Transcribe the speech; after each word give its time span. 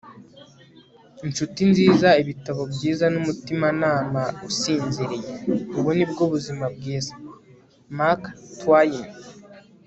inshuti 1.25 1.61
nziza, 1.71 2.09
ibitabo 2.21 2.61
byiza 2.73 3.05
n'umutimanama 3.13 4.23
usinziriye: 4.49 5.29
ubu 5.77 5.89
ni 5.97 6.05
bwo 6.11 6.23
buzima 6.33 6.65
bwiza.- 6.75 7.13
mark 7.97 8.23
twain 8.59 9.03